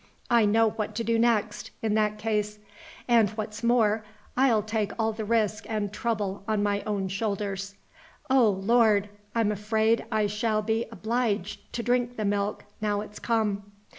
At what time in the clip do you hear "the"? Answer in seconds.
5.13-5.23, 12.17-12.25